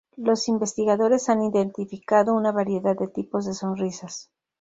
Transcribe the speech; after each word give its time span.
Los 0.17 0.47
investigadores 0.47 1.29
han 1.29 1.43
identificado 1.43 2.33
una 2.33 2.51
variedad 2.51 2.95
de 2.97 3.07
tipos 3.07 3.45
de 3.45 3.53
sonrisas. 3.53 4.31